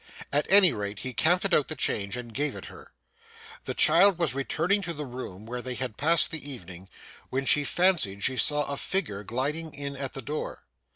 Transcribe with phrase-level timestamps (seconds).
[0.33, 2.91] At any rate, he counted out the change, and gave it her.
[3.65, 6.89] The child was returning to the room where they had passed the evening,
[7.29, 10.63] when she fancied she saw a figure just gliding in at the door.